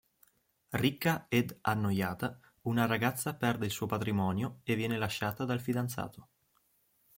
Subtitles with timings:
[0.81, 6.27] Ricca ed annoiata, una ragazza perde il suo patrimonio e viene lasciata dal fidanzato.